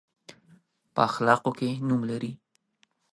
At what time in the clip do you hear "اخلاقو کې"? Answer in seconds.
1.09-1.69